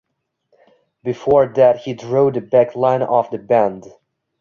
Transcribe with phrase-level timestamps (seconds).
[1.03, 3.85] Before that he drove the backline of the band.